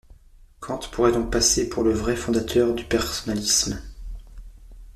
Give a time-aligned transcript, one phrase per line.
[0.61, 3.79] Kant pourrait donc passer pour le vrai fondateur du personnalisme.